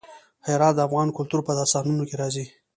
[0.47, 2.45] هرات د افغان کلتور په داستانونو کې راځي.